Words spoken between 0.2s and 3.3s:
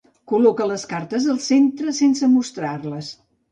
Col·loca les cartes el centre sense mostrar-les.